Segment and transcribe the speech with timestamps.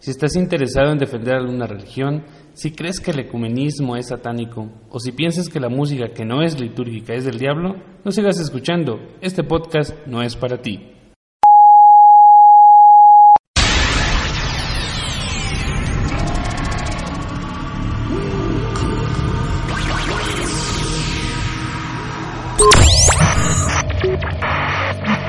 [0.00, 2.24] Si estás interesado en defender alguna religión,
[2.54, 6.42] si crees que el ecumenismo es satánico o si piensas que la música que no
[6.42, 8.98] es litúrgica es del diablo, no sigas escuchando.
[9.20, 10.94] Este podcast no es para ti.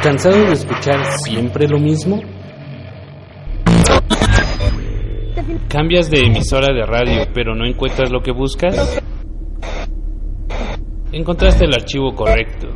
[0.01, 2.21] ¿Cansado de escuchar siempre lo mismo?
[5.69, 8.99] ¿Cambias de emisora de radio pero no encuentras lo que buscas?
[11.11, 12.69] Encontraste el archivo correcto.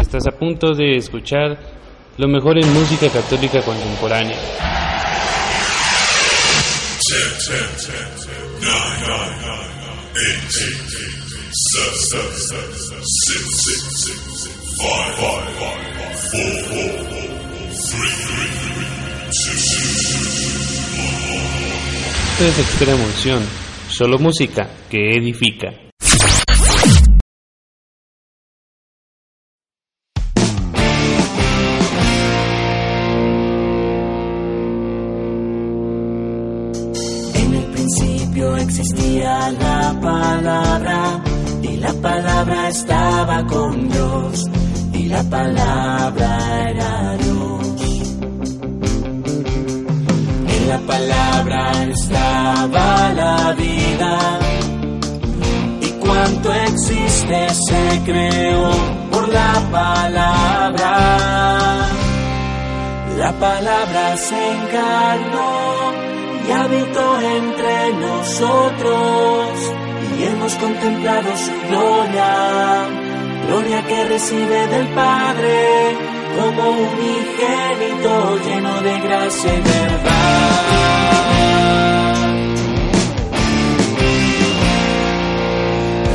[0.00, 1.56] Estás a punto de escuchar
[2.18, 4.36] lo mejor en música católica contemporánea.
[22.36, 23.42] Esto es Extrema Emoción,
[23.88, 25.68] solo música que edifica.
[37.34, 41.22] En el principio existía la palabra
[41.62, 44.44] y la palabra estaba con Dios
[44.92, 47.23] y la palabra era
[50.68, 54.38] La palabra estaba la vida
[55.80, 58.70] y cuanto existe se creó
[59.10, 60.90] por la palabra.
[63.18, 65.92] La palabra se encarnó
[66.48, 69.48] y habitó entre nosotros
[70.18, 72.86] y hemos contemplado su gloria,
[73.46, 80.14] gloria que recibe del Padre como unigénito lleno de gracia y verdad.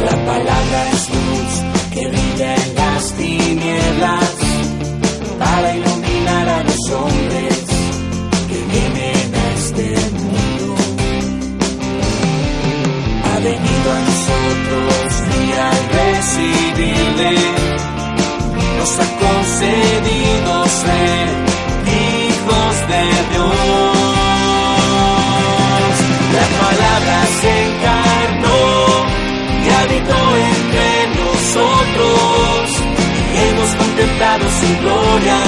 [0.06, 1.54] La palabra es luz
[1.94, 4.36] que brilla en las tinieblas
[5.40, 7.66] para iluminar a los hombres
[8.50, 10.76] que vienen a este mundo.
[13.26, 15.08] Ha venido a nosotros
[15.38, 17.32] y al recibirle
[18.80, 21.28] nos ha concedido ser
[22.02, 23.54] hijos de Dios.
[26.38, 28.62] La palabra se encarnó
[29.66, 30.20] y habitó
[30.52, 30.88] entre
[31.22, 32.60] nosotros
[33.34, 35.40] y hemos contemplado su gloria,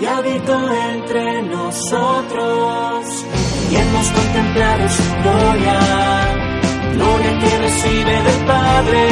[0.00, 3.04] y habitó entre nosotros
[3.70, 5.78] y hemos contemplado su gloria,
[6.94, 9.08] gloria que recibe del Padre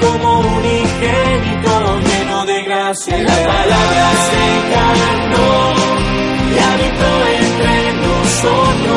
[0.00, 3.18] como unigénito lleno de gracia.
[3.18, 5.50] La palabra se encarnó
[6.50, 7.10] y habitó
[7.44, 8.96] entre nosotros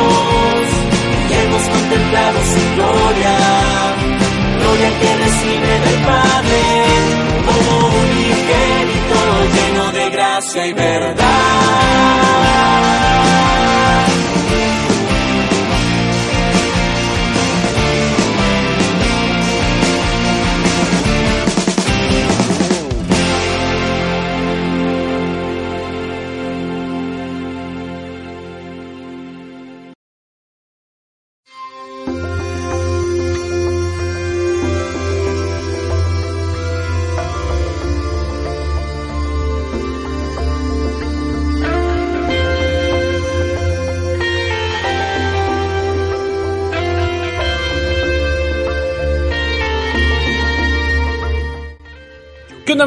[1.28, 3.36] y hemos contemplado su gloria,
[4.58, 6.60] gloria que recibe del Padre
[7.46, 8.73] como unigénito lleno
[10.52, 11.24] de gracia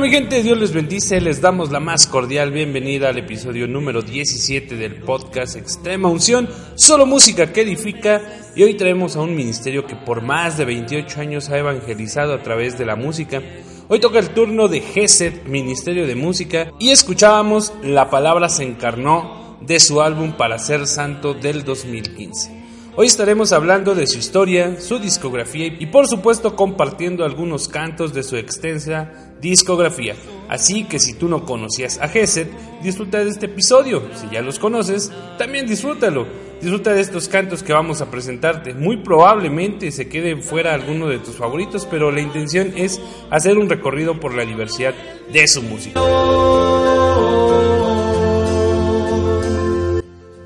[0.06, 0.10] y verdad.
[0.10, 0.44] ¿Qué onda mi gente?
[0.44, 5.56] Dios les bendice, les damos la más cordial bienvenida al episodio número 17 del podcast
[5.56, 8.22] Extrema Unción, solo música que edifica
[8.56, 12.44] y hoy traemos a un ministerio que por más de 28 años ha evangelizado a
[12.44, 13.42] través de la música.
[13.88, 19.58] Hoy toca el turno de GESED, Ministerio de Música, y escuchábamos La Palabra se encarnó
[19.62, 22.57] de su álbum Para Ser Santo del 2015.
[23.00, 28.24] Hoy estaremos hablando de su historia, su discografía y por supuesto compartiendo algunos cantos de
[28.24, 30.16] su extensa discografía.
[30.50, 32.50] Así que si tú no conocías a Geset,
[32.82, 34.02] disfruta de este episodio.
[34.16, 36.26] Si ya los conoces, también disfrútalo.
[36.60, 38.74] Disfruta de estos cantos que vamos a presentarte.
[38.74, 43.00] Muy probablemente se quede fuera alguno de tus favoritos, pero la intención es
[43.30, 44.96] hacer un recorrido por la diversidad
[45.32, 46.02] de su música.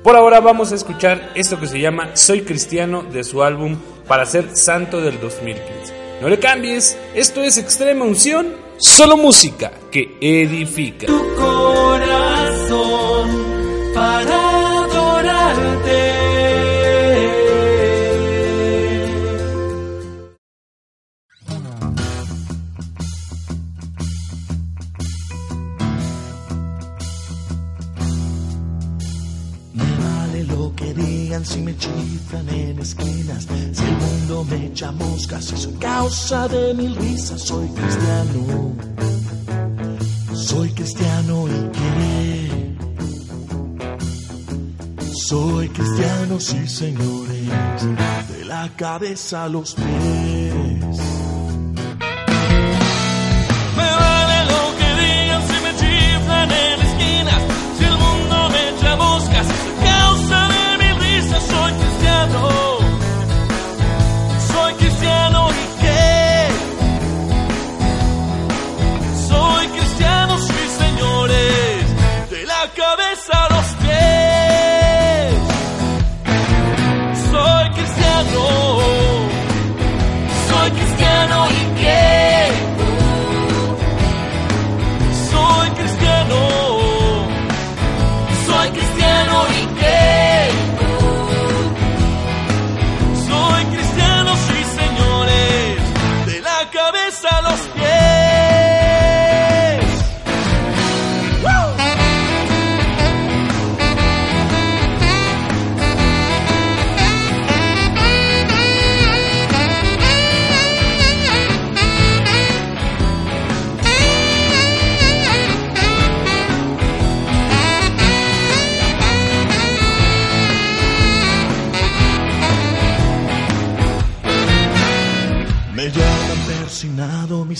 [0.02, 3.76] Por ahora vamos a escuchar esto que se llama Soy Cristiano de su álbum
[4.08, 5.94] Para ser Santo del 2015.
[6.20, 11.06] No le cambies, esto es Extrema Unción, solo música que edifica.
[46.42, 47.48] Sí señores,
[48.28, 50.71] de la cabeza a los pies.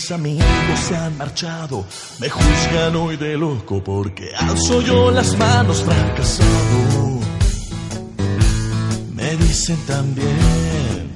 [0.03, 1.85] Mis amigos se han marchado.
[2.19, 7.19] Me juzgan hoy de loco porque alzo yo las manos fracasado.
[9.13, 11.09] Me dicen también,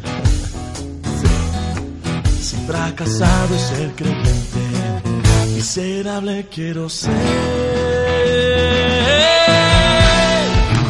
[2.39, 4.63] si fracasado es ser creyente,
[5.53, 7.11] miserable quiero ser.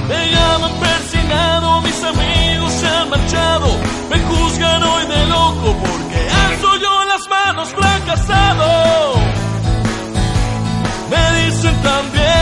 [0.07, 3.67] Me llaman persinado, mis amigos se han marchado.
[4.11, 5.96] Me juzgan hoy de loco
[7.57, 9.15] manos fracasado.
[11.09, 12.36] Me dicen también,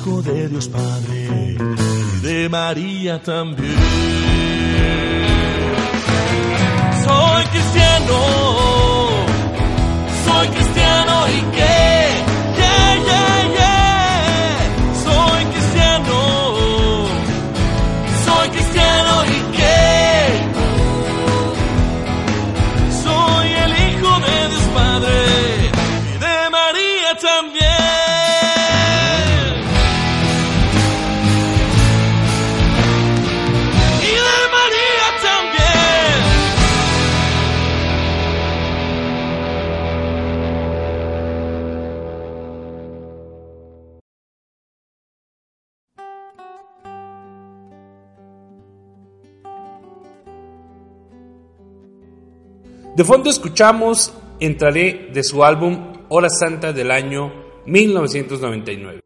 [0.00, 3.76] Hijo de Dios Padre y de María también.
[7.04, 8.39] Soy cristiano,
[52.96, 57.32] De fondo escuchamos Entraré de su álbum Hora Santa del año
[57.66, 59.00] 1999.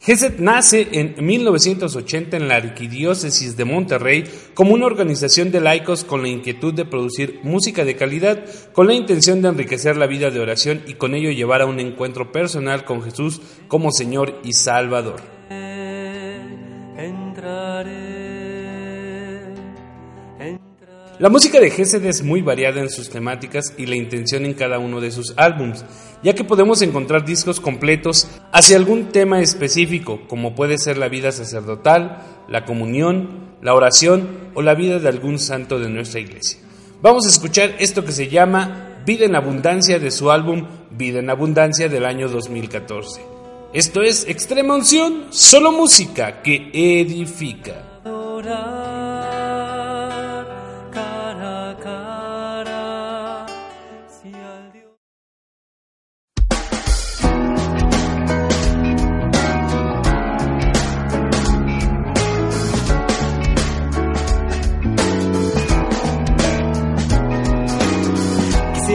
[0.00, 6.22] Gesed nace en 1980 en la Arquidiócesis de Monterrey como una organización de laicos con
[6.22, 10.40] la inquietud de producir música de calidad, con la intención de enriquecer la vida de
[10.40, 15.39] oración y con ello llevar a un encuentro personal con Jesús como Señor y Salvador.
[21.20, 24.78] La música de Gesed es muy variada en sus temáticas y la intención en cada
[24.78, 25.84] uno de sus álbums,
[26.22, 31.30] ya que podemos encontrar discos completos hacia algún tema específico, como puede ser la vida
[31.30, 36.58] sacerdotal, la comunión, la oración o la vida de algún santo de nuestra iglesia.
[37.02, 41.28] Vamos a escuchar esto que se llama Vida en Abundancia de su álbum Vida en
[41.28, 43.20] Abundancia del año 2014.
[43.74, 48.00] Esto es Extrema Unción, solo música que edifica.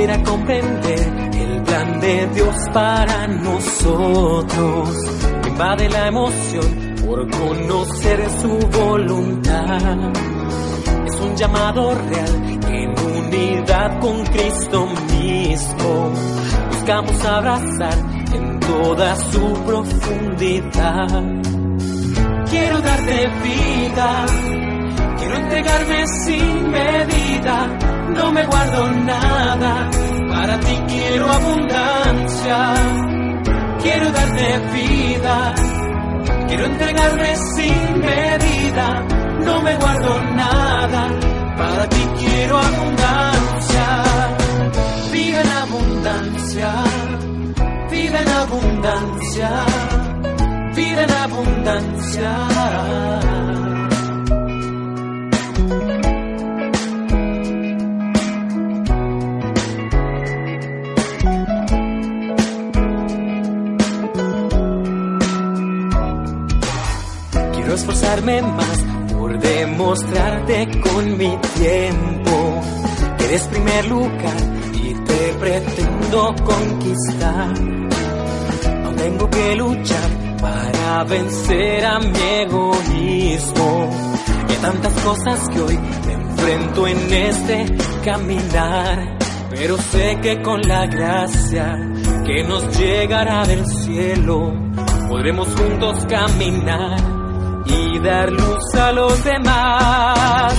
[0.06, 1.00] Quisiera comprender
[1.34, 4.90] el plan de Dios para nosotros.
[5.42, 10.14] Me invade la emoción por conocer su voluntad.
[11.08, 16.12] Es un llamado real en unidad con Cristo mismo.
[16.70, 17.98] Buscamos abrazar
[18.32, 21.24] en toda su profundidad.
[22.52, 24.26] Quiero darte vida,
[25.18, 27.85] quiero entregarme sin medida
[28.16, 29.90] no me guardo nada,
[30.30, 32.74] para ti quiero abundancia,
[33.84, 35.56] quiero darte vida,
[36.48, 39.04] quiero entregarme sin medida,
[39.46, 41.10] no me guardo nada,
[41.58, 44.04] para ti quiero abundancia,
[45.12, 46.74] vida en abundancia,
[47.92, 49.50] vida en abundancia,
[50.76, 53.55] vida en abundancia.
[68.06, 72.62] Esforzarme más por demostrarte con mi tiempo
[73.18, 74.38] que eres primer lugar
[74.74, 77.54] y te pretendo conquistar.
[78.86, 83.90] Aún tengo que luchar para vencer a mi egoísmo
[84.50, 87.66] y tantas cosas que hoy me enfrento en este
[88.04, 89.18] caminar.
[89.50, 91.78] Pero sé que con la gracia
[92.26, 94.54] que nos llegará del cielo
[95.08, 97.15] podremos juntos caminar
[97.66, 100.54] y dar luz a los demás.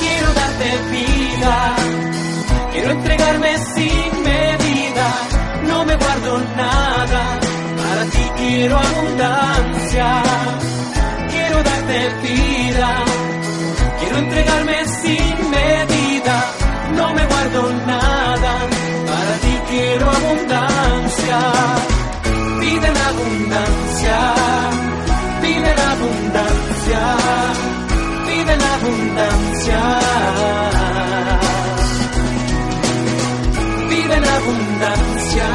[0.00, 1.74] Quiero darte vida,
[2.72, 5.06] quiero entregarme sin medida,
[5.68, 7.38] no me guardo nada,
[7.76, 10.22] para ti quiero abundancia.
[11.30, 13.04] Quiero darte vida,
[14.00, 16.44] quiero entregarme sin medida,
[16.96, 18.52] no me guardo nada,
[19.06, 21.79] para ti quiero abundancia.
[29.10, 29.80] Abundancia.
[33.88, 35.46] Vive la abundancia,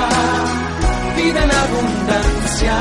[1.16, 2.76] vive la abundancia,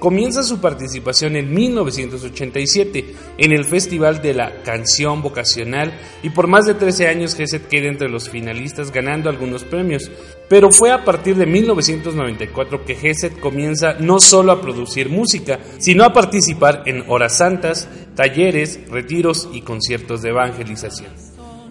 [0.00, 5.92] comienza su participación en 1987 en el Festival de la Canción Vocacional
[6.24, 10.10] y por más de 13 años Gesed queda entre los finalistas ganando algunos premios.
[10.48, 16.02] Pero fue a partir de 1994 que Gesed comienza no solo a producir música, sino
[16.02, 21.29] a participar en horas santas, talleres, retiros y conciertos de evangelización.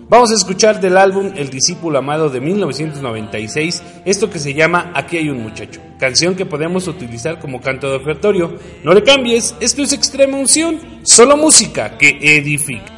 [0.10, 5.18] Vamos a escuchar del álbum El discípulo amado de 1996 esto que se llama Aquí
[5.18, 8.58] hay un muchacho, canción que podemos utilizar como canto de ofertorio.
[8.84, 12.92] No le cambies, esto es extrema unción, solo música que edifica.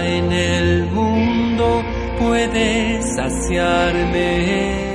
[0.00, 1.82] En el mundo
[2.20, 4.85] puedes saciarme.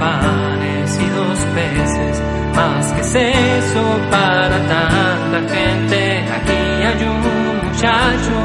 [0.00, 2.22] Panes y dos peces,
[2.56, 6.24] más que es eso para tanta gente.
[6.36, 7.20] Aquí hay un
[7.62, 8.36] muchacho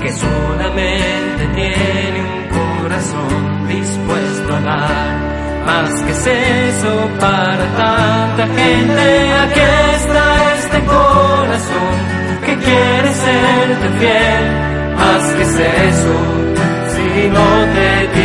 [0.00, 5.32] que solamente tiene un corazón dispuesto a dar.
[5.66, 9.60] Más que es eso para tanta gente, aquí
[9.96, 11.94] está este corazón
[12.44, 16.16] que quiere serte fiel más que es eso
[16.94, 18.21] si no te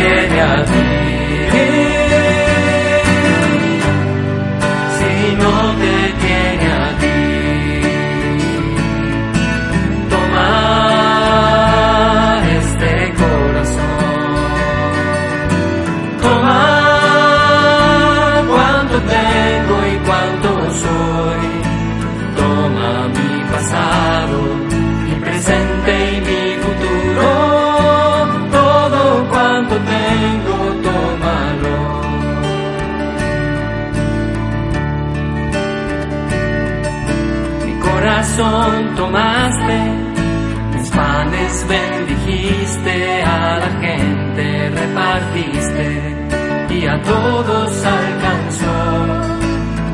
[46.88, 48.76] a todos alcanzó.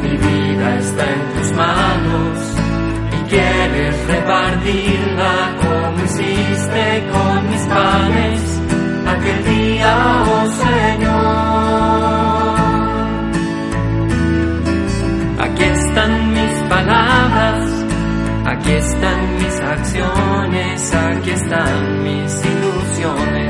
[0.02, 2.38] Mi vida está en tus manos
[3.12, 8.60] y quieres repartirla como hiciste con mis panes
[9.14, 9.92] aquel día,
[10.34, 11.44] oh Señor.
[15.46, 17.74] Aquí están mis palabras
[18.46, 23.43] Aquí están mis acciones, aquí están mis ilusiones.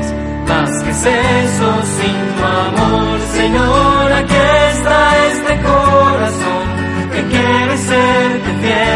[0.85, 4.35] Más que eso sin tu amor, Señor, aquí
[4.71, 6.65] está este corazón
[7.11, 8.94] que quiere serte fiel.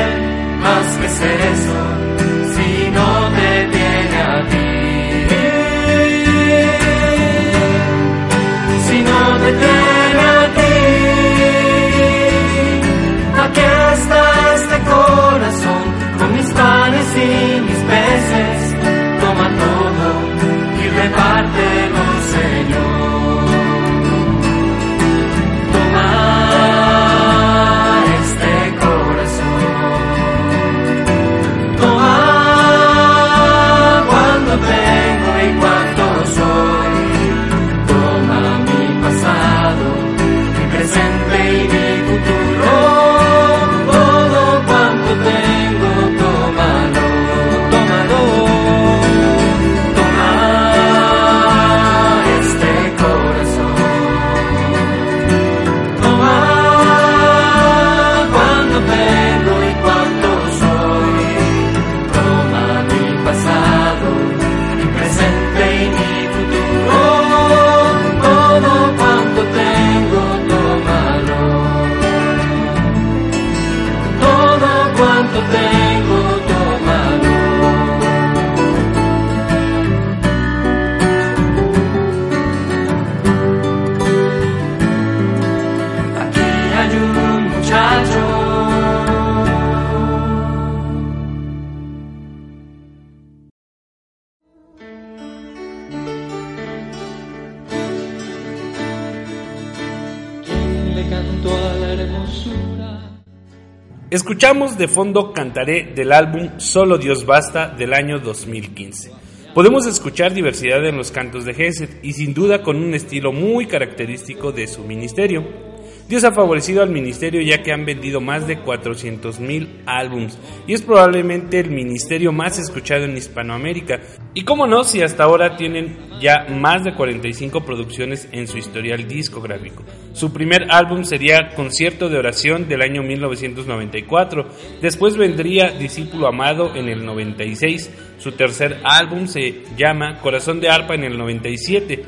[104.19, 109.13] Escuchamos de fondo Cantaré del álbum Solo Dios Basta del año 2015.
[109.55, 113.65] Podemos escuchar diversidad en los cantos de Gesed y sin duda con un estilo muy
[113.65, 115.68] característico de su ministerio.
[116.09, 120.73] Dios ha favorecido al ministerio ya que han vendido más de 400 mil álbums y
[120.73, 123.99] es probablemente el ministerio más escuchado en Hispanoamérica.
[124.33, 129.07] Y cómo no, si hasta ahora tienen ya más de 45 producciones en su historial
[129.07, 129.83] discográfico.
[130.13, 134.47] Su primer álbum sería Concierto de Oración del año 1994,
[134.81, 140.95] después vendría Discípulo Amado en el 96, su tercer álbum se llama Corazón de Arpa
[140.95, 142.03] en el 97,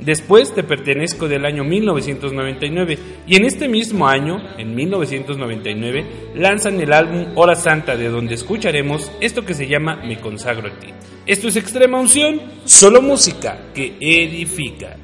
[0.00, 6.92] Después Te Pertenezco del año 1999 y en este mismo año, en 1999, lanzan el
[6.92, 10.88] álbum Hora Santa de donde escucharemos esto que se llama Me consagro a ti.
[11.26, 14.96] Esto es Extrema Unción, solo música que edifica.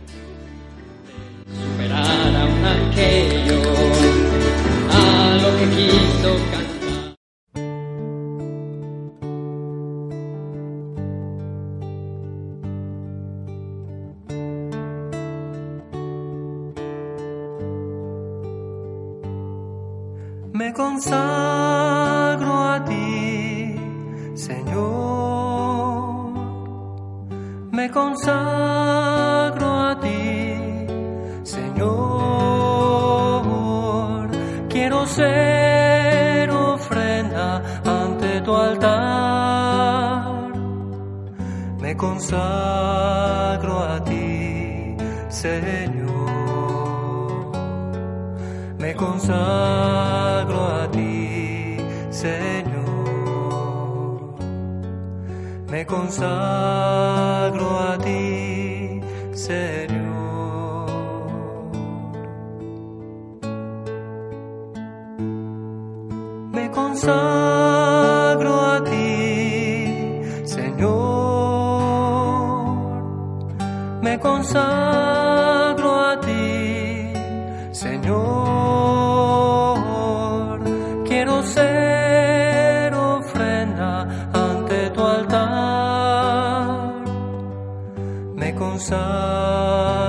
[1.46, 3.15] Superar a un aquello,
[20.96, 21.45] Me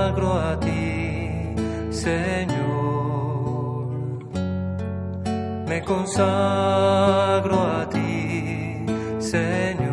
[0.08, 1.54] consagro a ti,
[1.90, 3.86] Señor.
[5.66, 8.86] Me consagro a ti,
[9.18, 9.90] Señor.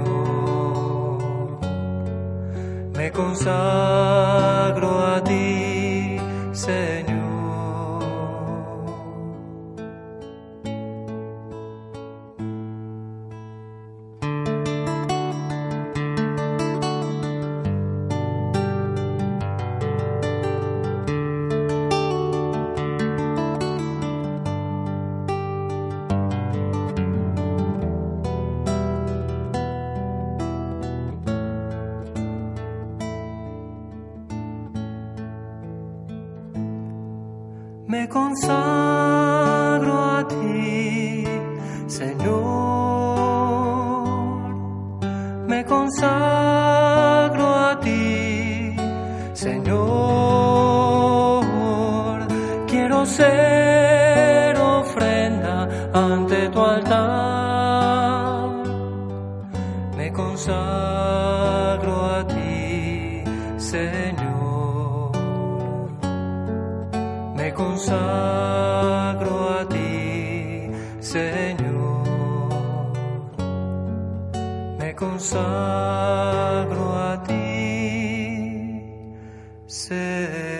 [2.95, 5.24] Me consagro a ti,
[74.95, 78.81] consagro a ti,
[79.67, 80.54] Señor.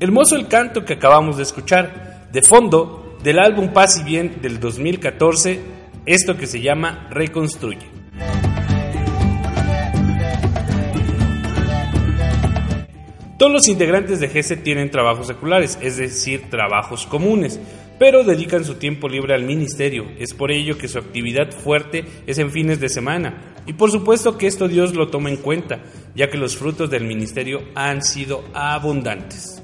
[0.00, 4.60] Hermoso el canto que acabamos de escuchar, de fondo del álbum Paz y Bien del
[4.60, 5.60] 2014,
[6.06, 7.84] esto que se llama Reconstruye.
[13.36, 17.58] Todos los integrantes de GESE tienen trabajos seculares, es decir, trabajos comunes,
[17.98, 20.06] pero dedican su tiempo libre al ministerio.
[20.20, 23.56] Es por ello que su actividad fuerte es en fines de semana.
[23.66, 25.80] Y por supuesto que esto Dios lo toma en cuenta,
[26.14, 29.60] ya que los frutos del ministerio han sido abundantes.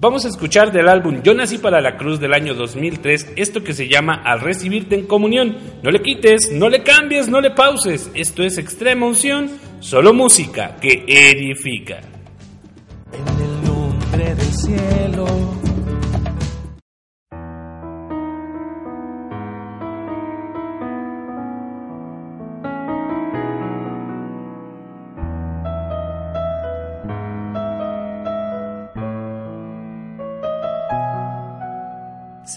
[0.00, 3.74] Vamos a escuchar del álbum Yo nací para la cruz del año 2003 esto que
[3.74, 5.56] se llama Al recibirte en comunión.
[5.82, 8.08] No le quites, no le cambies, no le pauses.
[8.14, 11.98] Esto es extrema unción, solo música que edifica.
[13.12, 15.67] en el nombre del cielo.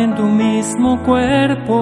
[0.00, 1.76] en tu mismo cuerpo.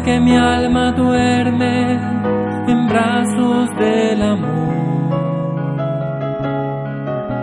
[0.00, 1.98] Que mi alma duerme
[2.68, 4.68] en brazos del amor.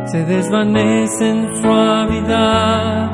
[0.06, 3.10] Se desvanece en suavidad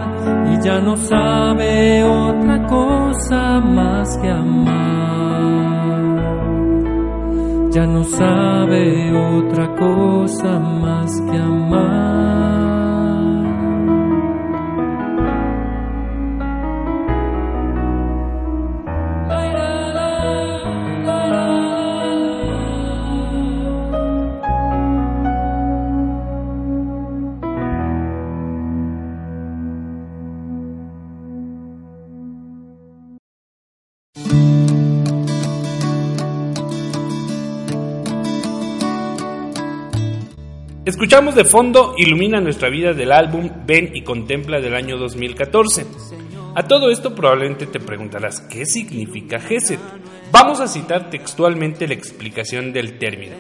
[0.51, 4.82] y ya no sabe otra cosa más que amar.
[7.71, 12.61] Ya no sabe otra cosa más que amar.
[41.12, 45.86] Escuchamos de fondo Ilumina nuestra vida del álbum Ven y Contempla del año 2014.
[46.56, 49.78] A todo esto probablemente te preguntarás, ¿qué significa Gesed?
[50.32, 53.36] Vamos a citar textualmente la explicación del término.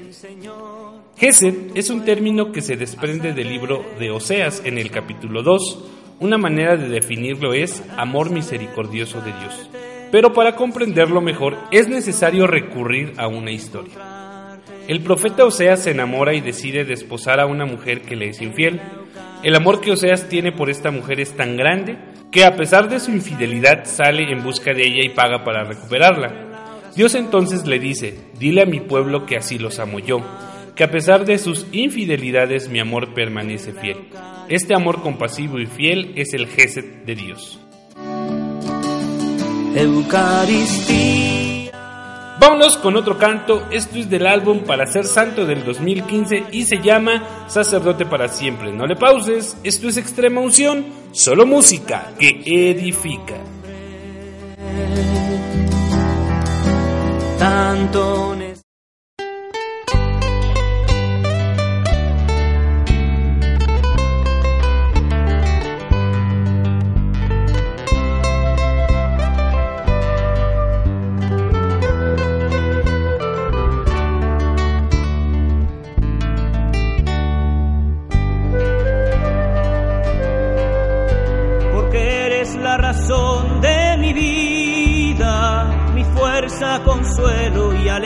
[1.15, 5.85] Gesed es un término que se desprende del libro de Oseas en el capítulo 2.
[6.19, 9.69] Una manera de definirlo es amor misericordioso de Dios.
[10.11, 14.10] Pero para comprenderlo mejor es necesario recurrir a una historia.
[14.91, 18.81] El profeta Oseas se enamora y decide desposar a una mujer que le es infiel.
[19.41, 21.97] El amor que Oseas tiene por esta mujer es tan grande
[22.29, 26.81] que a pesar de su infidelidad sale en busca de ella y paga para recuperarla.
[26.93, 30.17] Dios entonces le dice, dile a mi pueblo que así los amo yo,
[30.75, 34.09] que a pesar de sus infidelidades mi amor permanece fiel.
[34.49, 37.61] Este amor compasivo y fiel es el Gesed de Dios.
[39.73, 41.30] Eucaristía.
[42.41, 46.79] Vámonos con otro canto, esto es del álbum Para Ser Santo del 2015 y se
[46.79, 48.73] llama Sacerdote para Siempre.
[48.73, 53.35] No le pauses, esto es Extrema Unción, solo música que edifica.
[57.37, 58.35] Tanto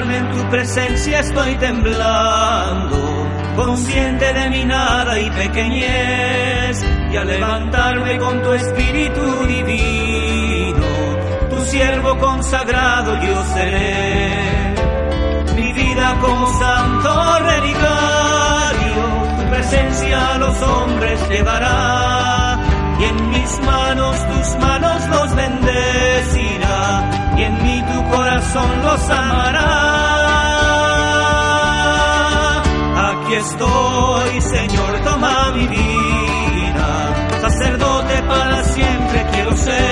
[0.00, 2.96] en tu presencia estoy temblando,
[3.56, 10.86] consciente de mi nada y pequeñez, y al levantarme con tu espíritu divino,
[11.50, 14.74] tu siervo consagrado yo seré.
[15.56, 18.94] Mi vida como santo relicario,
[19.36, 22.58] tu presencia a los hombres llevará,
[22.98, 26.81] y en mis manos tus manos los bendecirá,
[27.36, 29.68] y en mí tu corazón los amará.
[33.10, 39.91] Aquí estoy, Señor, toma mi vida, sacerdote para siempre quiero ser.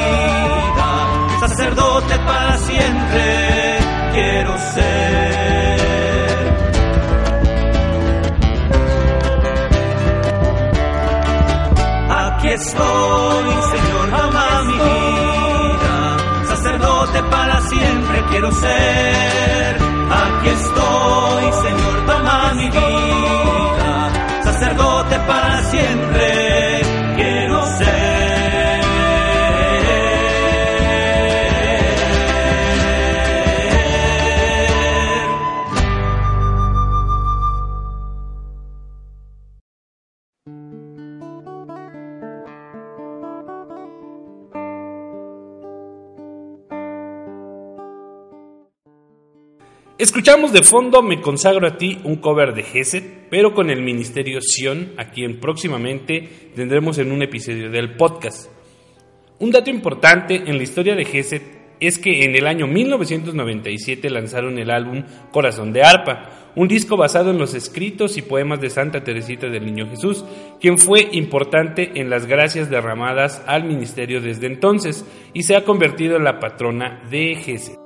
[1.61, 3.77] sacerdote para siempre
[4.13, 5.41] quiero ser.
[12.09, 19.75] Aquí estoy, Señor, toma mi vida, sacerdote para siempre quiero ser.
[20.23, 24.09] Aquí estoy, Señor, toma mi vida,
[24.43, 26.50] sacerdote para siempre
[50.01, 54.39] Escuchamos de fondo Me consagro a ti, un cover de Geset, pero con el Ministerio
[54.41, 58.49] Sion, a quien próximamente tendremos en un episodio del podcast.
[59.37, 61.43] Un dato importante en la historia de Geset
[61.79, 67.29] es que en el año 1997 lanzaron el álbum Corazón de Arpa, un disco basado
[67.29, 70.25] en los escritos y poemas de Santa Teresita del Niño Jesús,
[70.59, 76.15] quien fue importante en las gracias derramadas al ministerio desde entonces y se ha convertido
[76.17, 77.77] en la patrona de Geset.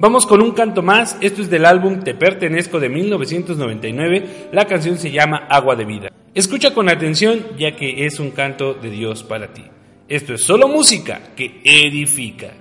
[0.00, 4.96] Vamos con un canto más, esto es del álbum Te Pertenezco de 1999, la canción
[4.96, 6.12] se llama Agua de Vida.
[6.34, 9.64] Escucha con atención ya que es un canto de Dios para ti.
[10.08, 12.52] Esto es solo música que edifica.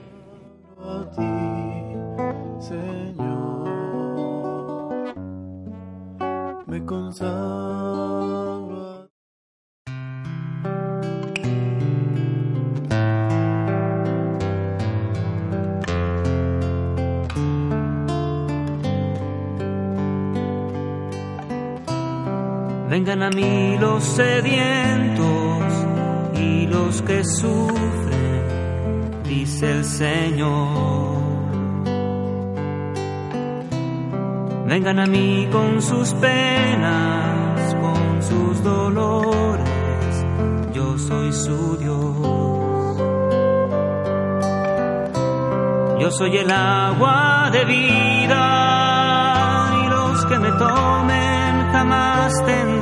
[2.59, 3.67] Señor.
[6.65, 6.83] Me
[23.07, 25.63] Vengan a mí los sedientos
[26.35, 31.15] y los que sufren, dice el Señor.
[34.65, 40.25] Vengan a mí con sus penas, con sus dolores,
[40.73, 42.97] yo soy su Dios.
[46.01, 48.43] Yo soy el agua de vida
[49.81, 52.76] y los que me tomen jamás tendrán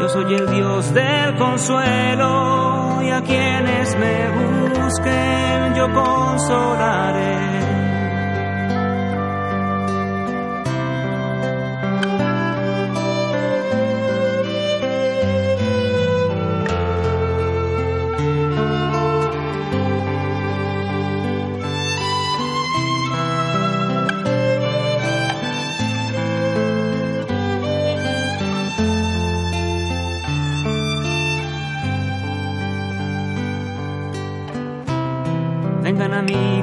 [0.00, 7.63] Yo soy el Dios del consuelo y a quienes me busquen yo consolaré.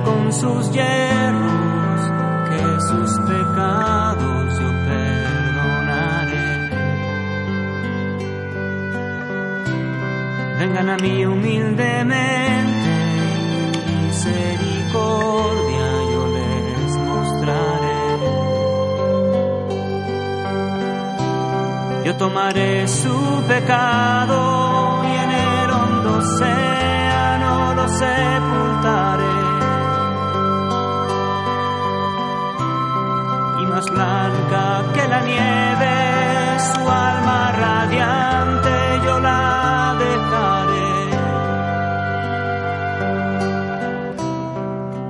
[0.03, 2.01] Con sus yerros,
[2.49, 6.49] que sus pecados yo perdonaré.
[10.59, 12.93] Vengan a mí humildemente,
[14.07, 18.01] misericordia yo les mostraré.
[22.05, 29.30] Yo tomaré su pecado y en el hondo océano lo sepultaré.
[33.89, 38.69] Blanca que la nieve, su alma radiante
[39.05, 40.95] yo la dejaré.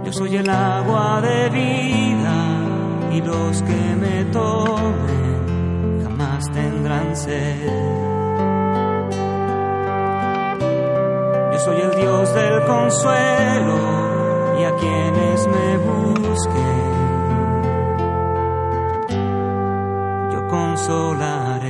[0.06, 2.38] Yo soy el agua de vida
[3.12, 7.68] y los que me tomen jamás tendrán sed.
[11.52, 13.80] Yo soy el Dios del consuelo
[14.60, 17.01] y a quienes me busquen
[20.92, 21.61] yo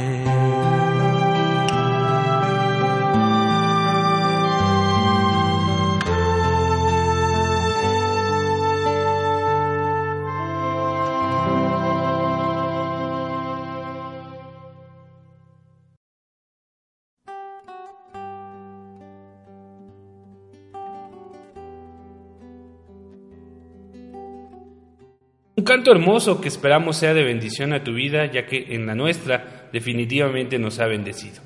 [25.62, 28.96] Un canto hermoso que esperamos sea de bendición a tu vida, ya que en la
[28.96, 31.44] nuestra definitivamente nos ha bendecido.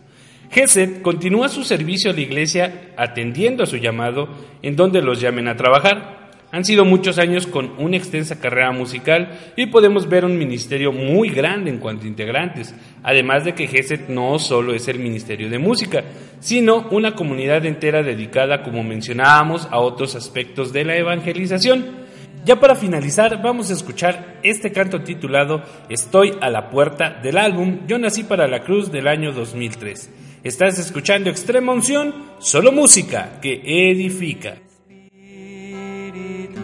[0.49, 4.29] Gesed continúa su servicio a la iglesia atendiendo a su llamado
[4.61, 6.31] en donde los llamen a trabajar.
[6.53, 11.27] Han sido muchos años con una extensa carrera musical y podemos ver un ministerio muy
[11.27, 15.59] grande en cuanto a integrantes, además de que Gesed no solo es el ministerio de
[15.59, 16.05] música,
[16.39, 22.04] sino una comunidad entera dedicada, como mencionábamos, a otros aspectos de la evangelización.
[22.43, 27.87] Ya para finalizar, vamos a escuchar este canto titulado Estoy a la puerta del álbum
[27.87, 30.09] Yo nací para la cruz del año 2003.
[30.43, 34.57] Estás escuchando Extrema Unción, solo música que edifica.
[34.87, 36.61] Espíritu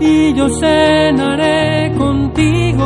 [0.00, 2.84] y yo cenaré contigo.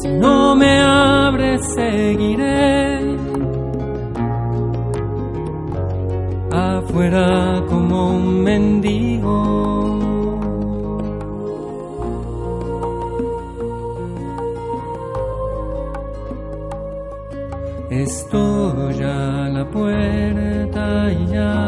[0.00, 3.16] Si no me abres, seguiré
[6.50, 9.68] afuera como un mendigo.
[17.90, 21.67] Estoy a la puerta y llamo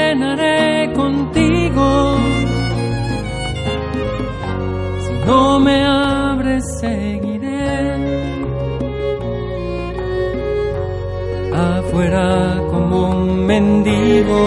[11.91, 14.39] afuera como un mendigo,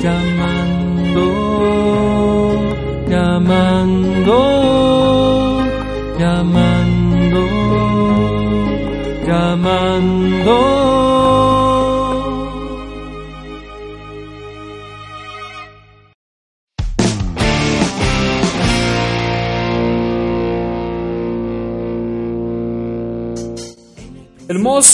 [0.00, 1.26] llamando,
[3.08, 4.38] llamando,
[6.16, 7.42] llamando,
[9.26, 10.85] llamando.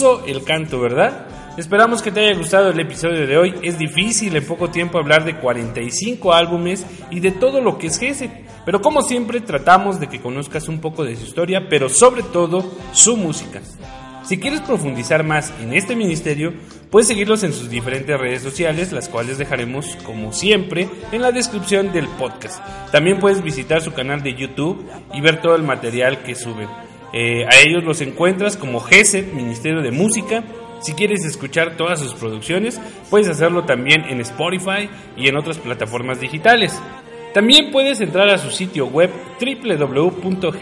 [0.02, 1.26] Hermoso el canto, ¿verdad?
[1.56, 3.54] Esperamos que te haya gustado el episodio de hoy.
[3.62, 8.00] Es difícil en poco tiempo hablar de 45 álbumes y de todo lo que es
[8.00, 8.30] Gesed,
[8.64, 12.68] pero como siempre tratamos de que conozcas un poco de su historia, pero sobre todo
[12.92, 13.60] su música.
[14.24, 16.52] Si quieres profundizar más en este ministerio,
[16.90, 21.92] puedes seguirlos en sus diferentes redes sociales, las cuales dejaremos, como siempre, en la descripción
[21.92, 22.60] del podcast.
[22.90, 24.84] También puedes visitar su canal de YouTube
[25.14, 26.68] y ver todo el material que suben.
[27.12, 30.44] Eh, a ellos los encuentras como GESET, Ministerio de Música.
[30.80, 36.20] Si quieres escuchar todas sus producciones, puedes hacerlo también en Spotify y en otras plataformas
[36.20, 36.80] digitales.
[37.32, 39.10] También puedes entrar a su sitio web
[39.40, 40.52] www.geset.org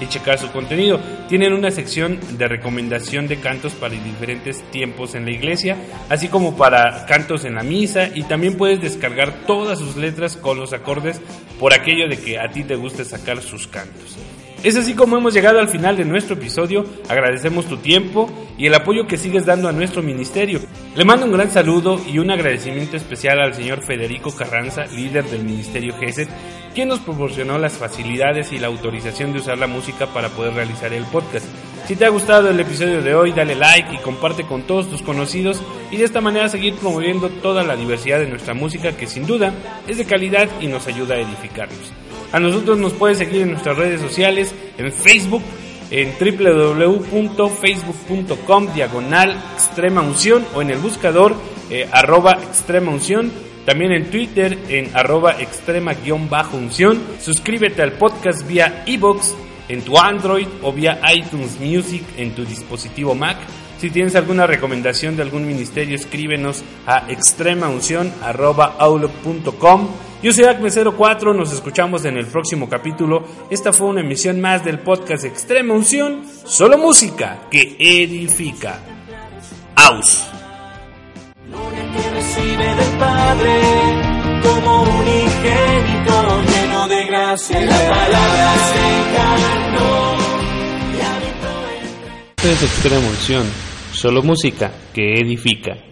[0.00, 1.00] y checar su contenido.
[1.28, 5.78] Tienen una sección de recomendación de cantos para diferentes tiempos en la iglesia,
[6.10, 10.58] así como para cantos en la misa y también puedes descargar todas sus letras con
[10.58, 11.22] los acordes
[11.58, 14.18] por aquello de que a ti te guste sacar sus cantos.
[14.62, 16.86] Es así como hemos llegado al final de nuestro episodio.
[17.08, 20.60] Agradecemos tu tiempo y el apoyo que sigues dando a nuestro ministerio.
[20.94, 25.42] Le mando un gran saludo y un agradecimiento especial al señor Federico Carranza, líder del
[25.42, 26.28] Ministerio GESET,
[26.76, 30.92] quien nos proporcionó las facilidades y la autorización de usar la música para poder realizar
[30.92, 31.46] el podcast.
[31.88, 35.02] Si te ha gustado el episodio de hoy, dale like y comparte con todos tus
[35.02, 35.60] conocidos
[35.90, 39.52] y de esta manera seguir promoviendo toda la diversidad de nuestra música que sin duda
[39.88, 41.92] es de calidad y nos ayuda a edificarnos.
[42.32, 45.42] A nosotros nos puedes seguir en nuestras redes sociales, en Facebook,
[45.90, 51.34] en www.facebook.com diagonal extrema unción o en el buscador
[51.68, 53.30] eh, arroba extrema unción.
[53.66, 56.98] También en Twitter en arroba extrema guion bajo unción.
[57.20, 59.34] Suscríbete al podcast vía iBox
[59.68, 63.36] en tu Android o vía iTunes Music en tu dispositivo Mac.
[63.78, 69.88] Si tienes alguna recomendación de algún ministerio, escríbenos a extremaunción.outlook.com.
[70.22, 73.24] Yo soy Acme04, nos escuchamos en el próximo capítulo.
[73.50, 78.78] Esta fue una emisión más del podcast Extrema Unción, solo música que edifica.
[79.74, 80.28] Aus.
[82.98, 83.60] Padre
[84.42, 90.16] como unigénito lleno de gracia y la palabra se encarnó
[90.92, 93.46] y habitó entre Esto es Extrema Unción,
[93.92, 95.91] solo música que edifica.